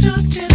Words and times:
should 0.00 0.30
do. 0.30 0.47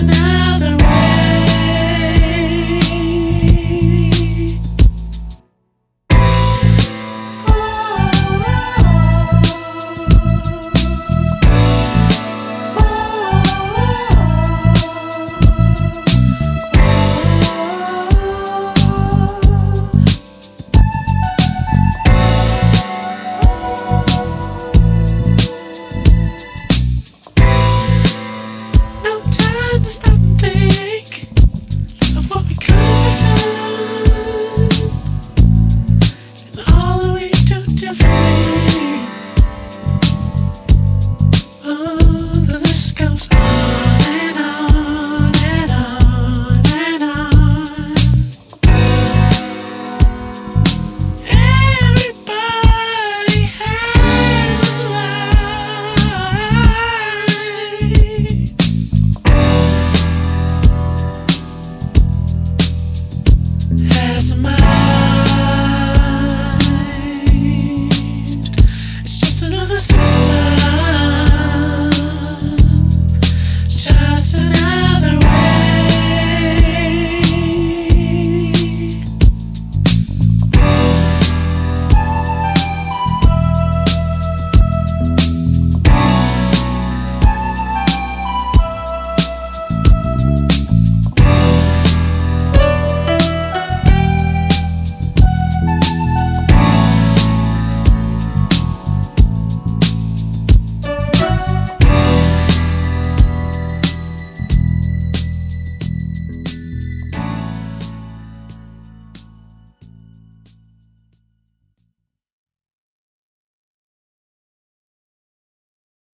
tonight. 0.00 0.39